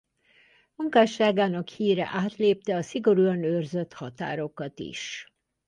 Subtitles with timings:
[0.75, 5.33] Munkásságának híre átlépte a szigorúan őrzött határokat is.